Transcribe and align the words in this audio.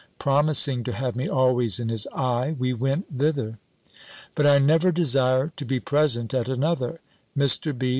promising 0.17 0.83
to 0.83 0.91
have 0.93 1.15
me 1.15 1.29
always 1.29 1.79
in 1.79 1.87
his 1.89 2.07
eye, 2.07 2.55
we 2.57 2.73
went 2.73 3.05
thither. 3.15 3.59
But 4.33 4.47
I 4.47 4.57
never 4.57 4.91
desire 4.91 5.53
to 5.57 5.63
be 5.63 5.79
present 5.79 6.33
at 6.33 6.49
another. 6.49 7.01
Mr. 7.37 7.77
B. 7.77 7.89